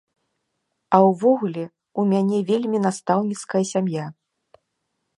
[0.97, 1.65] А ўвогуле,
[2.03, 4.05] у мяне вельмі настаўніцкая сям'я.